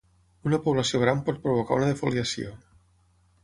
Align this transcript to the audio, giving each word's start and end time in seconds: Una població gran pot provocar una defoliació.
Una 0.49 0.59
població 0.67 1.01
gran 1.03 1.21
pot 1.29 1.39
provocar 1.45 1.79
una 1.81 1.93
defoliació. 1.93 2.51